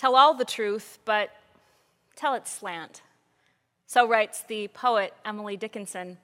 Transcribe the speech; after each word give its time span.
Tell 0.00 0.16
all 0.16 0.32
the 0.32 0.46
truth, 0.46 0.98
but 1.04 1.28
tell 2.16 2.32
it 2.32 2.48
slant. 2.48 3.02
So 3.84 4.08
writes 4.08 4.42
the 4.44 4.68
poet 4.68 5.12
Emily 5.26 5.58
Dickinson. 5.58 6.16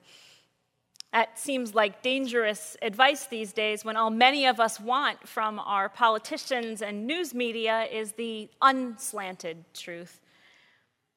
That 1.13 1.37
seems 1.37 1.75
like 1.75 2.01
dangerous 2.01 2.75
advice 2.81 3.27
these 3.27 3.53
days 3.53 3.85
when 3.85 3.95
all 3.95 4.09
many 4.09 4.47
of 4.47 4.59
us 4.59 4.79
want 4.79 5.27
from 5.27 5.59
our 5.59 5.89
politicians 5.89 6.81
and 6.81 7.05
news 7.05 7.35
media 7.35 7.83
is 7.83 8.13
the 8.13 8.49
unslanted 8.63 9.63
truth. 9.75 10.21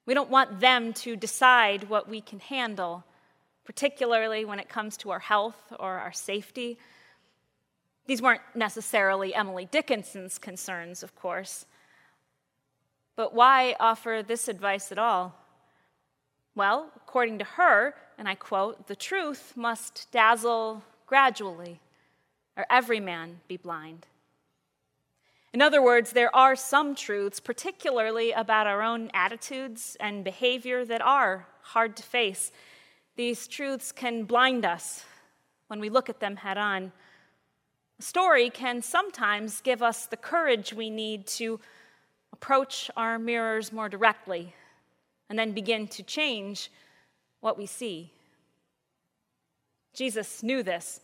We 0.04 0.12
don't 0.12 0.28
want 0.28 0.60
them 0.60 0.92
to 0.92 1.16
decide 1.16 1.88
what 1.88 2.10
we 2.10 2.20
can 2.20 2.40
handle, 2.40 3.04
particularly 3.64 4.44
when 4.44 4.60
it 4.60 4.68
comes 4.68 4.98
to 4.98 5.12
our 5.12 5.18
health 5.20 5.72
or 5.78 5.98
our 5.98 6.12
safety. 6.12 6.78
These 8.04 8.20
weren't 8.20 8.42
necessarily 8.54 9.34
Emily 9.34 9.64
Dickinson's 9.64 10.36
concerns, 10.36 11.02
of 11.02 11.16
course. 11.16 11.64
But 13.16 13.34
why 13.34 13.76
offer 13.78 14.22
this 14.26 14.48
advice 14.48 14.90
at 14.92 14.98
all? 14.98 15.34
Well, 16.54 16.90
according 16.96 17.38
to 17.38 17.44
her, 17.44 17.94
and 18.18 18.28
I 18.28 18.34
quote, 18.34 18.86
the 18.86 18.96
truth 18.96 19.52
must 19.56 20.08
dazzle 20.10 20.82
gradually, 21.06 21.80
or 22.56 22.66
every 22.70 23.00
man 23.00 23.40
be 23.48 23.56
blind. 23.56 24.06
In 25.52 25.60
other 25.60 25.82
words, 25.82 26.12
there 26.12 26.34
are 26.34 26.54
some 26.54 26.94
truths, 26.94 27.40
particularly 27.40 28.30
about 28.30 28.68
our 28.68 28.82
own 28.82 29.10
attitudes 29.12 29.96
and 29.98 30.22
behavior, 30.22 30.84
that 30.84 31.00
are 31.00 31.46
hard 31.62 31.96
to 31.96 32.02
face. 32.02 32.52
These 33.16 33.48
truths 33.48 33.90
can 33.90 34.24
blind 34.24 34.64
us 34.64 35.04
when 35.66 35.80
we 35.80 35.88
look 35.88 36.08
at 36.08 36.20
them 36.20 36.36
head 36.36 36.56
on. 36.56 36.92
A 37.98 38.02
story 38.02 38.48
can 38.48 38.80
sometimes 38.80 39.60
give 39.60 39.82
us 39.82 40.06
the 40.06 40.16
courage 40.16 40.72
we 40.72 40.88
need 40.88 41.26
to 41.26 41.58
approach 42.40 42.90
our 42.96 43.18
mirrors 43.18 43.70
more 43.70 43.90
directly 43.90 44.54
and 45.28 45.38
then 45.38 45.52
begin 45.52 45.86
to 45.86 46.02
change 46.02 46.70
what 47.40 47.58
we 47.58 47.66
see. 47.66 48.10
Jesus 49.92 50.42
knew 50.42 50.62
this. 50.62 51.00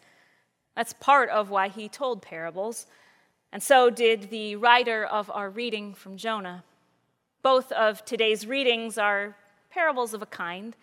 That's 0.75 0.95
part 0.95 1.29
of 1.29 1.51
why 1.51 1.69
he 1.69 1.91
told 1.91 2.23
parables. 2.23 2.87
And 3.53 3.63
so 3.63 3.91
did 3.91 4.31
the 4.31 4.57
writer 4.57 5.05
of 5.05 5.31
our 5.31 5.51
reading 5.51 5.93
from 5.93 6.17
Jonah. 6.17 6.65
Both 7.43 7.71
of 7.73 8.03
today's 8.07 8.47
readings 8.47 8.97
are 8.97 9.37
parables 9.69 10.15
of 10.15 10.23
a 10.23 10.27
kind. 10.27 10.75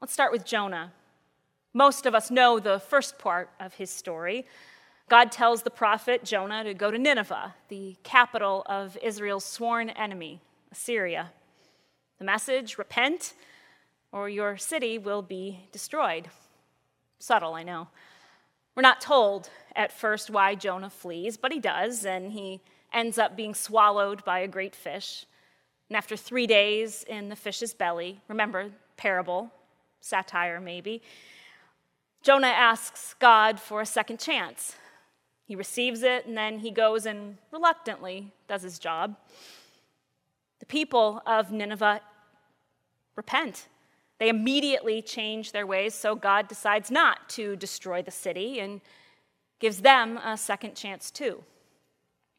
Let's 0.00 0.12
start 0.12 0.30
with 0.30 0.44
Jonah. 0.44 0.92
Most 1.74 2.06
of 2.06 2.14
us 2.14 2.30
know 2.30 2.60
the 2.60 2.78
first 2.78 3.18
part 3.18 3.50
of 3.58 3.74
his 3.74 3.90
story. 3.90 4.46
God 5.12 5.30
tells 5.30 5.62
the 5.62 5.68
prophet 5.68 6.24
Jonah 6.24 6.64
to 6.64 6.72
go 6.72 6.90
to 6.90 6.96
Nineveh, 6.96 7.54
the 7.68 7.96
capital 8.02 8.62
of 8.64 8.96
Israel's 9.02 9.44
sworn 9.44 9.90
enemy, 9.90 10.40
Assyria. 10.70 11.32
The 12.18 12.24
message 12.24 12.78
repent, 12.78 13.34
or 14.10 14.30
your 14.30 14.56
city 14.56 14.96
will 14.96 15.20
be 15.20 15.68
destroyed. 15.70 16.28
Subtle, 17.18 17.52
I 17.52 17.62
know. 17.62 17.88
We're 18.74 18.80
not 18.80 19.02
told 19.02 19.50
at 19.76 19.92
first 19.92 20.30
why 20.30 20.54
Jonah 20.54 20.88
flees, 20.88 21.36
but 21.36 21.52
he 21.52 21.60
does, 21.60 22.06
and 22.06 22.32
he 22.32 22.62
ends 22.90 23.18
up 23.18 23.36
being 23.36 23.52
swallowed 23.52 24.24
by 24.24 24.38
a 24.38 24.48
great 24.48 24.74
fish. 24.74 25.26
And 25.90 25.96
after 25.98 26.16
three 26.16 26.46
days 26.46 27.04
in 27.06 27.28
the 27.28 27.36
fish's 27.36 27.74
belly, 27.74 28.22
remember, 28.28 28.70
parable, 28.96 29.50
satire 30.00 30.58
maybe, 30.58 31.02
Jonah 32.22 32.46
asks 32.46 33.14
God 33.18 33.60
for 33.60 33.82
a 33.82 33.86
second 33.86 34.18
chance. 34.18 34.76
He 35.52 35.56
receives 35.56 36.02
it, 36.02 36.24
and 36.24 36.34
then 36.34 36.60
he 36.60 36.70
goes 36.70 37.04
and 37.04 37.36
reluctantly 37.50 38.32
does 38.48 38.62
his 38.62 38.78
job. 38.78 39.16
The 40.60 40.64
people 40.64 41.20
of 41.26 41.52
Nineveh 41.52 42.00
repent. 43.16 43.68
They 44.18 44.30
immediately 44.30 45.02
change 45.02 45.52
their 45.52 45.66
ways, 45.66 45.92
so 45.92 46.14
God 46.14 46.48
decides 46.48 46.90
not 46.90 47.28
to 47.36 47.54
destroy 47.56 48.00
the 48.00 48.10
city 48.10 48.60
and 48.60 48.80
gives 49.60 49.82
them 49.82 50.16
a 50.16 50.38
second 50.38 50.74
chance 50.74 51.10
too. 51.10 51.44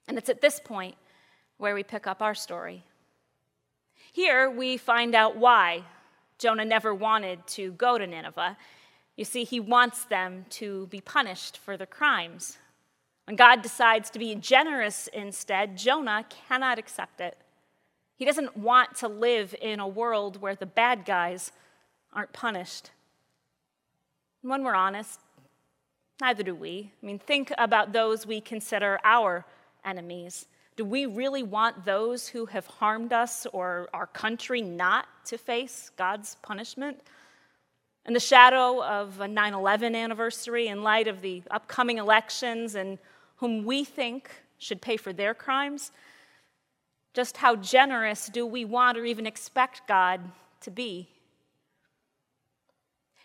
And 0.07 0.17
it's 0.17 0.29
at 0.29 0.41
this 0.41 0.59
point 0.59 0.95
where 1.57 1.75
we 1.75 1.83
pick 1.83 2.07
up 2.07 2.19
our 2.19 2.33
story. 2.33 2.81
Here 4.11 4.49
we 4.49 4.75
find 4.75 5.13
out 5.13 5.37
why 5.37 5.83
Jonah 6.39 6.65
never 6.65 6.95
wanted 6.95 7.45
to 7.49 7.73
go 7.73 7.99
to 7.99 8.07
Nineveh. 8.07 8.57
You 9.15 9.23
see, 9.23 9.43
he 9.43 9.59
wants 9.59 10.03
them 10.03 10.47
to 10.49 10.87
be 10.87 10.99
punished 10.99 11.59
for 11.59 11.77
their 11.77 11.85
crimes. 11.85 12.57
When 13.25 13.35
God 13.35 13.61
decides 13.61 14.09
to 14.11 14.19
be 14.19 14.35
generous 14.35 15.07
instead, 15.07 15.77
Jonah 15.77 16.25
cannot 16.47 16.77
accept 16.77 17.21
it. 17.21 17.37
He 18.15 18.25
doesn't 18.25 18.57
want 18.57 18.95
to 18.97 19.07
live 19.07 19.55
in 19.61 19.79
a 19.79 19.87
world 19.87 20.41
where 20.41 20.55
the 20.55 20.65
bad 20.65 21.05
guys 21.05 21.51
aren't 22.11 22.33
punished. 22.33 22.91
And 24.41 24.51
when 24.51 24.63
we're 24.63 24.75
honest, 24.75 25.19
neither 26.21 26.43
do 26.43 26.53
we. 26.53 26.91
I 27.01 27.05
mean, 27.05 27.17
think 27.17 27.51
about 27.57 27.93
those 27.93 28.27
we 28.27 28.41
consider 28.41 28.99
our 29.03 29.45
enemies. 29.85 30.47
Do 30.75 30.85
we 30.85 31.05
really 31.05 31.43
want 31.43 31.85
those 31.85 32.27
who 32.27 32.45
have 32.47 32.65
harmed 32.65 33.13
us 33.13 33.47
or 33.53 33.89
our 33.93 34.07
country 34.07 34.61
not 34.61 35.07
to 35.25 35.37
face 35.37 35.91
God's 35.97 36.35
punishment? 36.41 36.99
In 38.05 38.13
the 38.13 38.19
shadow 38.19 38.83
of 38.83 39.21
a 39.21 39.27
9 39.27 39.53
11 39.53 39.95
anniversary, 39.95 40.67
in 40.67 40.83
light 40.83 41.07
of 41.07 41.21
the 41.21 41.41
upcoming 41.49 41.99
elections 41.99 42.75
and 42.75 42.97
whom 43.37 43.65
we 43.65 43.83
think 43.83 44.29
should 44.57 44.81
pay 44.81 44.97
for 44.97 45.13
their 45.13 45.33
crimes, 45.33 45.91
just 47.13 47.37
how 47.37 47.55
generous 47.55 48.27
do 48.27 48.45
we 48.45 48.65
want 48.65 48.97
or 48.97 49.05
even 49.05 49.27
expect 49.27 49.87
God 49.87 50.21
to 50.61 50.71
be? 50.71 51.09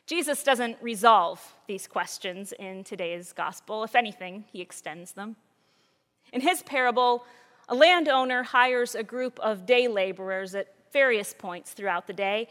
Jesus 0.06 0.42
doesn't 0.42 0.78
resolve 0.80 1.54
these 1.66 1.86
questions 1.86 2.52
in 2.58 2.82
today's 2.82 3.32
gospel. 3.32 3.84
If 3.84 3.94
anything, 3.94 4.44
he 4.50 4.60
extends 4.62 5.12
them. 5.12 5.36
In 6.32 6.40
his 6.40 6.62
parable, 6.62 7.24
a 7.68 7.74
landowner 7.74 8.42
hires 8.42 8.94
a 8.94 9.02
group 9.02 9.38
of 9.40 9.66
day 9.66 9.86
laborers 9.86 10.54
at 10.54 10.68
various 10.92 11.34
points 11.34 11.72
throughout 11.72 12.06
the 12.06 12.14
day. 12.14 12.48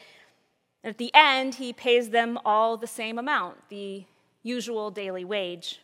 At 0.83 0.99
the 0.99 1.11
end, 1.15 1.55
he 1.55 1.73
pays 1.73 2.11
them 2.11 2.37
all 2.45 2.77
the 2.77 2.87
same 2.87 3.17
amount, 3.17 3.57
the 3.69 4.05
usual 4.43 4.91
daily 4.91 5.25
wage. 5.25 5.81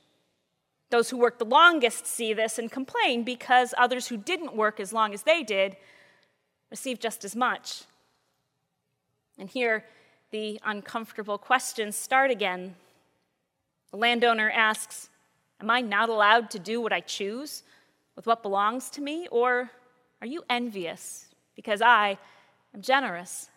Those 0.94 1.10
who 1.10 1.18
work 1.18 1.40
the 1.40 1.46
longest 1.46 2.06
see 2.06 2.34
this 2.34 2.60
and 2.60 2.72
complain 2.72 3.24
because 3.24 3.74
others 3.80 4.10
who 4.10 4.16
didn't 4.16 4.56
work 4.56 4.80
as 4.80 4.94
long 4.94 5.12
as 5.12 5.24
they 5.24 5.42
did 5.42 5.76
receive 6.70 7.00
just 7.00 7.26
as 7.26 7.36
much. 7.36 7.86
And 9.40 9.50
here, 9.50 9.86
the 10.30 10.60
uncomfortable 10.64 11.40
questions 11.40 11.96
start 11.96 12.30
again. 12.30 12.76
The 13.90 13.98
landowner 13.98 14.52
asks, 14.52 15.10
Am 15.60 15.72
I 15.72 15.82
not 15.82 16.10
allowed 16.10 16.52
to 16.52 16.60
do 16.60 16.80
what 16.80 16.94
I 16.94 17.00
choose 17.00 17.64
with 18.16 18.28
what 18.28 18.44
belongs 18.44 18.92
to 18.92 19.02
me? 19.02 19.28
Or 19.32 19.72
are 20.22 20.28
you 20.28 20.44
envious 20.48 21.26
because 21.56 21.82
I 21.82 22.20
am 22.72 22.84
generous? 22.84 23.50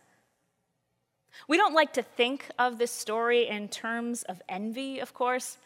We 1.49 1.59
don't 1.59 1.75
like 1.75 1.93
to 1.93 2.03
think 2.03 2.49
of 2.59 2.79
this 2.79 2.93
story 2.93 3.47
in 3.47 3.69
terms 3.69 4.23
of 4.23 4.41
envy, 4.49 5.01
of 5.01 5.13
course. 5.13 5.59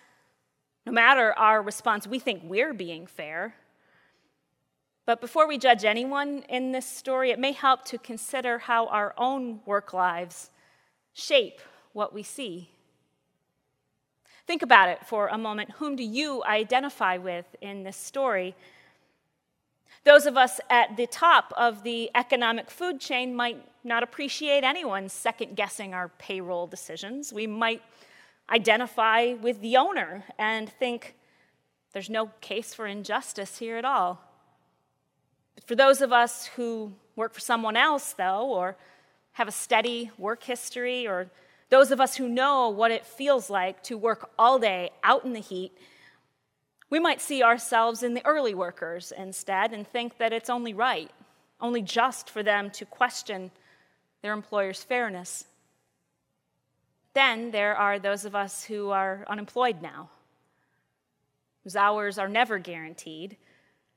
No 0.87 0.93
matter 0.93 1.33
our 1.39 1.63
response, 1.63 2.07
we 2.07 2.19
think 2.19 2.43
we're 2.45 2.75
being 2.75 3.07
fair. 3.07 3.55
But 5.07 5.21
before 5.21 5.49
we 5.49 5.59
judge 5.59 5.85
anyone 5.85 6.45
in 6.49 6.73
this 6.73 6.87
story, 6.87 7.31
it 7.31 7.39
may 7.39 7.53
help 7.53 7.85
to 7.87 7.99
consider 7.99 8.59
how 8.59 8.87
our 8.87 9.15
own 9.19 9.61
work 9.67 9.93
lives 9.93 10.51
shape 11.13 11.61
what 11.93 12.15
we 12.15 12.23
see. 12.23 12.71
Think 14.47 14.63
about 14.63 14.89
it 14.89 15.07
for 15.07 15.29
a 15.29 15.39
moment. 15.39 15.73
Whom 15.73 15.97
do 15.97 16.03
you 16.03 16.43
identify 16.45 17.17
with 17.19 17.45
in 17.61 17.83
this 17.83 17.97
story? 17.97 18.55
Those 20.05 20.27
of 20.27 20.37
us 20.37 20.61
at 20.71 20.97
the 20.97 21.07
top 21.07 21.53
of 21.57 21.83
the 21.83 22.10
economic 22.15 22.71
food 22.71 23.01
chain 23.01 23.34
might 23.34 23.63
not 23.84 24.03
appreciate 24.03 24.65
anyone 24.65 25.09
second 25.09 25.57
guessing 25.57 25.93
our 25.93 26.09
payroll 26.19 26.66
decisions. 26.66 27.33
We 27.33 27.47
might 27.47 27.83
identify 28.51 29.35
with 29.35 29.61
the 29.61 29.77
owner 29.77 30.25
and 30.39 30.69
think 30.69 31.15
there's 31.93 32.11
no 32.11 32.31
case 32.41 32.75
for 32.75 32.87
injustice 32.87 33.59
here 33.59 33.77
at 33.77 33.85
all. 33.85 34.23
But 35.55 35.65
for 35.65 35.75
those 35.75 36.01
of 36.01 36.13
us 36.13 36.47
who 36.47 36.93
work 37.17 37.35
for 37.35 37.41
someone 37.41 37.77
else, 37.77 38.13
though, 38.13 38.49
or 38.49 38.77
have 39.33 39.49
a 39.49 39.53
steady 39.53 40.11
work 40.19 40.43
history, 40.43 41.07
or 41.07 41.31
those 41.69 41.91
of 41.91 42.01
us 42.01 42.17
who 42.17 42.29
know 42.29 42.69
what 42.69 42.91
it 42.91 43.07
feels 43.07 43.51
like 43.51 43.83
to 43.85 43.97
work 43.97 44.31
all 44.39 44.59
day 44.59 44.91
out 45.03 45.25
in 45.25 45.33
the 45.33 45.41
heat, 45.41 45.73
we 46.91 46.99
might 46.99 47.21
see 47.21 47.43
ourselves 47.43 48.03
in 48.03 48.15
the 48.15 48.27
early 48.27 48.55
workers 48.55 49.13
instead 49.17 49.73
and 49.73 49.87
think 49.87 50.19
that 50.19 50.33
it's 50.33 50.51
only 50.51 50.75
right, 50.75 51.11
only 51.61 51.83
just 51.83 52.29
for 52.29 52.43
them 52.43 52.71
to 52.71 52.85
question 52.85 53.53
their 54.23 54.33
employer's 54.33 54.83
fairness. 54.83 55.45
Then 57.15 57.51
there 57.51 57.77
are 57.77 57.98
those 57.98 58.24
of 58.24 58.34
us 58.34 58.65
who 58.65 58.91
are 58.91 59.24
unemployed 59.28 59.83
now, 59.83 60.10
whose 61.65 61.77
hours 61.77 62.18
are 62.18 62.28
never 62.28 62.59
guaranteed, 62.59 63.36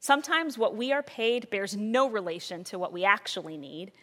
Sometimes 0.04 0.58
what 0.58 0.76
we 0.76 0.92
are 0.92 1.02
paid 1.02 1.50
bears 1.50 1.78
no 1.78 2.10
relation 2.10 2.66
to 2.66 2.78
what 2.78 2.92
we 2.92 3.06
actually 3.06 3.56
need. 3.56 3.94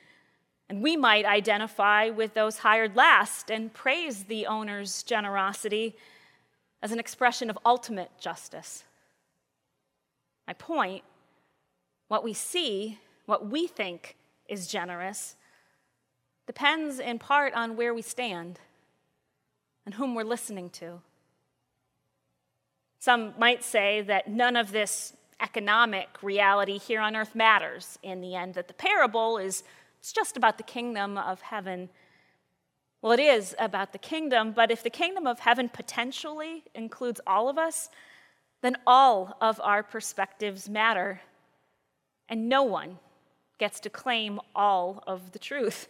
And 0.70 0.82
we 0.82 0.96
might 0.96 1.26
identify 1.26 2.08
with 2.08 2.32
those 2.32 2.60
hired 2.60 2.96
last 2.96 3.50
and 3.50 3.70
praise 3.70 4.24
the 4.24 4.46
owner's 4.46 5.02
generosity 5.02 5.94
as 6.80 6.90
an 6.90 6.98
expression 6.98 7.50
of 7.50 7.58
ultimate 7.66 8.10
justice. 8.18 8.84
My 10.46 10.54
point 10.54 11.04
what 12.08 12.24
we 12.24 12.32
see, 12.32 12.98
what 13.26 13.50
we 13.50 13.66
think 13.66 14.16
is 14.48 14.68
generous, 14.68 15.36
depends 16.46 16.98
in 16.98 17.18
part 17.18 17.52
on 17.52 17.76
where 17.76 17.92
we 17.92 18.00
stand 18.00 18.58
and 19.90 19.96
whom 19.96 20.14
we're 20.14 20.22
listening 20.22 20.70
to. 20.70 21.00
Some 23.00 23.34
might 23.36 23.64
say 23.64 24.02
that 24.02 24.30
none 24.30 24.54
of 24.54 24.70
this 24.70 25.14
economic 25.40 26.22
reality 26.22 26.78
here 26.78 27.00
on 27.00 27.16
earth 27.16 27.34
matters 27.34 27.98
in 28.00 28.20
the 28.20 28.36
end, 28.36 28.54
that 28.54 28.68
the 28.68 28.74
parable 28.74 29.36
is 29.36 29.64
it's 29.98 30.12
just 30.12 30.36
about 30.36 30.58
the 30.58 30.62
kingdom 30.62 31.18
of 31.18 31.40
heaven. 31.40 31.88
Well, 33.02 33.10
it 33.10 33.18
is 33.18 33.56
about 33.58 33.90
the 33.90 33.98
kingdom, 33.98 34.52
but 34.52 34.70
if 34.70 34.84
the 34.84 34.90
kingdom 34.90 35.26
of 35.26 35.40
heaven 35.40 35.68
potentially 35.68 36.62
includes 36.72 37.20
all 37.26 37.48
of 37.48 37.58
us, 37.58 37.88
then 38.62 38.76
all 38.86 39.36
of 39.40 39.60
our 39.60 39.82
perspectives 39.82 40.68
matter, 40.68 41.20
and 42.28 42.48
no 42.48 42.62
one 42.62 43.00
gets 43.58 43.80
to 43.80 43.90
claim 43.90 44.38
all 44.54 45.02
of 45.08 45.32
the 45.32 45.40
truth. 45.40 45.88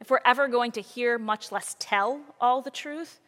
If 0.00 0.10
we're 0.10 0.20
ever 0.24 0.48
going 0.48 0.72
to 0.72 0.80
hear, 0.80 1.18
much 1.18 1.52
less 1.52 1.76
tell, 1.78 2.20
all 2.40 2.62
the 2.62 2.70
truth, 2.70 3.20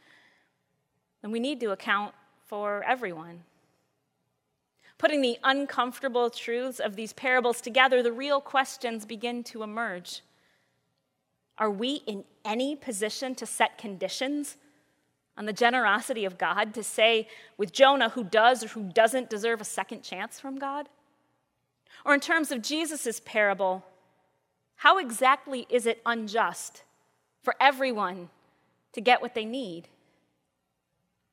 then 1.20 1.30
we 1.30 1.40
need 1.40 1.60
to 1.60 1.70
account 1.70 2.14
for 2.46 2.82
everyone. 2.84 3.44
Putting 4.98 5.20
the 5.20 5.38
uncomfortable 5.42 6.30
truths 6.30 6.78
of 6.78 6.96
these 6.96 7.12
parables 7.12 7.60
together, 7.60 8.02
the 8.02 8.12
real 8.12 8.40
questions 8.40 9.04
begin 9.04 9.42
to 9.44 9.62
emerge. 9.62 10.22
Are 11.58 11.70
we 11.70 12.02
in 12.06 12.24
any 12.44 12.76
position 12.76 13.34
to 13.36 13.46
set 13.46 13.78
conditions 13.78 14.56
on 15.36 15.46
the 15.46 15.52
generosity 15.52 16.24
of 16.24 16.38
God, 16.38 16.74
to 16.74 16.82
say 16.82 17.28
with 17.56 17.72
Jonah 17.72 18.10
who 18.10 18.24
does 18.24 18.64
or 18.64 18.69
who 18.69 18.84
doesn't 18.84 19.30
deserve 19.30 19.60
a 19.60 19.64
second 19.64 20.02
chance 20.02 20.38
from 20.38 20.58
God? 20.58 20.88
Or 22.04 22.14
in 22.14 22.20
terms 22.20 22.50
of 22.50 22.62
Jesus' 22.62 23.20
parable, 23.24 23.84
how 24.76 24.98
exactly 24.98 25.66
is 25.69 25.86
it 25.86 26.02
unjust 26.04 26.82
for 27.42 27.54
everyone 27.60 28.28
to 28.92 29.00
get 29.00 29.22
what 29.22 29.34
they 29.34 29.44
need? 29.44 29.88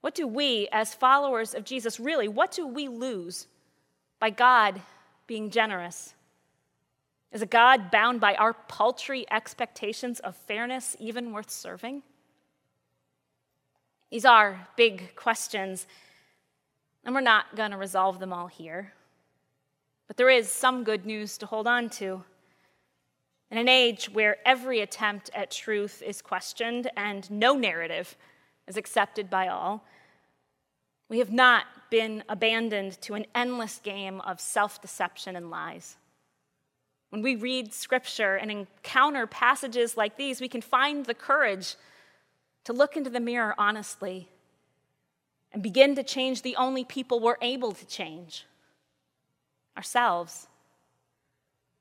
What 0.02 0.16
do 0.16 0.28
we, 0.28 0.68
as 0.72 0.94
followers 0.94 1.54
of 1.54 1.66
Jesus, 1.66 2.00
really, 2.00 2.28
what 2.28 2.52
do 2.52 2.66
we 2.66 2.88
lose 2.88 3.48
by 4.20 4.30
God 4.30 4.82
being 5.28 5.50
generous? 5.50 6.14
Is 7.32 7.42
a 7.42 7.46
God 7.46 7.92
bound 7.92 8.20
by 8.20 8.36
our 8.36 8.54
paltry 8.54 9.26
expectations 9.30 10.20
of 10.20 10.36
fairness 10.36 10.96
even 11.00 11.32
worth 11.32 11.50
serving? 11.50 12.02
These 14.10 14.26
are 14.26 14.68
big 14.76 15.16
questions, 15.16 15.86
and 17.04 17.14
we're 17.14 17.22
not 17.22 17.56
going 17.56 17.72
to 17.72 17.78
resolve 17.78 18.20
them 18.20 18.34
all 18.34 18.48
here. 18.48 18.94
But 20.08 20.18
there 20.18 20.30
is 20.30 20.52
some 20.52 20.84
good 20.84 21.06
news 21.06 21.38
to 21.38 21.46
hold 21.46 21.68
on 21.68 21.90
to. 21.92 22.24
In 23.52 23.58
an 23.58 23.68
age 23.68 24.10
where 24.10 24.38
every 24.46 24.82
attempt 24.82 25.32
at 25.34 25.52
truth 25.52 26.04
is 26.06 26.22
questioned 26.22 26.90
and 26.96 27.30
no 27.32 27.56
narrative 27.56 28.16
is 28.68 28.78
accepted 28.78 29.30
by 29.30 29.48
all, 29.48 29.84
we 31.10 31.18
have 31.20 31.32
not 31.32 31.66
been 31.90 32.24
abandoned 32.30 33.02
to 33.02 33.16
an 33.16 33.26
endless 33.34 33.80
game 33.84 34.22
of 34.22 34.40
self 34.40 34.80
deception 34.82 35.36
and 35.36 35.50
lies. 35.50 35.98
When 37.10 37.24
we 37.24 37.36
read 37.36 37.74
scripture 37.74 38.36
and 38.36 38.52
encounter 38.52 39.26
passages 39.26 39.98
like 39.98 40.16
these, 40.16 40.40
we 40.40 40.48
can 40.48 40.62
find 40.62 41.06
the 41.06 41.16
courage 41.16 41.76
to 42.66 42.74
look 42.74 42.96
into 42.96 43.10
the 43.10 43.20
mirror 43.20 43.56
honestly 43.58 44.30
and 45.52 45.64
begin 45.64 45.96
to 45.96 46.04
change 46.04 46.44
the 46.44 46.56
only 46.56 46.84
people 46.84 47.20
we're 47.20 47.38
able 47.42 47.72
to 47.72 47.86
change 47.88 48.46
ourselves. 49.76 50.48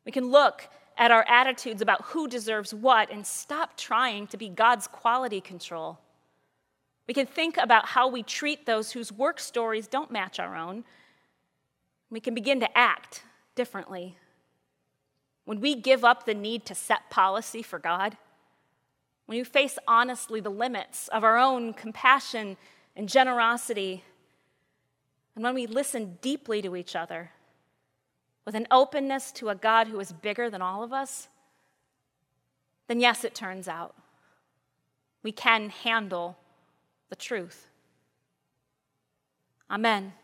We 0.06 0.12
can 0.12 0.30
look 0.30 0.66
at 0.98 1.12
our 1.12 1.24
attitudes 1.28 1.80
about 1.80 2.02
who 2.06 2.26
deserves 2.26 2.74
what 2.74 3.10
and 3.10 3.24
stop 3.24 3.76
trying 3.76 4.26
to 4.26 4.36
be 4.36 4.48
God's 4.48 4.88
quality 4.88 5.40
control. 5.40 5.98
We 7.06 7.14
can 7.14 7.24
think 7.24 7.56
about 7.56 7.86
how 7.86 8.08
we 8.08 8.22
treat 8.24 8.66
those 8.66 8.92
whose 8.92 9.12
work 9.12 9.38
stories 9.38 9.86
don't 9.86 10.10
match 10.10 10.40
our 10.40 10.56
own. 10.56 10.84
We 12.10 12.20
can 12.20 12.34
begin 12.34 12.60
to 12.60 12.78
act 12.78 13.22
differently. 13.54 14.18
When 15.44 15.60
we 15.60 15.76
give 15.76 16.04
up 16.04 16.26
the 16.26 16.34
need 16.34 16.66
to 16.66 16.74
set 16.74 17.08
policy 17.08 17.62
for 17.62 17.78
God, 17.78 18.18
when 19.26 19.38
we 19.38 19.44
face 19.44 19.78
honestly 19.86 20.40
the 20.40 20.50
limits 20.50 21.08
of 21.08 21.22
our 21.22 21.38
own 21.38 21.72
compassion 21.72 22.56
and 22.96 23.08
generosity, 23.08 24.02
and 25.34 25.44
when 25.44 25.54
we 25.54 25.66
listen 25.66 26.18
deeply 26.20 26.60
to 26.62 26.74
each 26.74 26.96
other 26.96 27.30
with 28.48 28.54
an 28.54 28.66
openness 28.70 29.30
to 29.30 29.50
a 29.50 29.54
God 29.54 29.88
who 29.88 30.00
is 30.00 30.10
bigger 30.10 30.48
than 30.48 30.62
all 30.62 30.82
of 30.82 30.90
us, 30.90 31.28
then 32.86 32.98
yes, 32.98 33.22
it 33.22 33.34
turns 33.34 33.68
out 33.68 33.94
we 35.22 35.30
can 35.30 35.68
handle 35.68 36.38
the 37.10 37.14
truth. 37.14 37.66
Amen. 39.70 40.14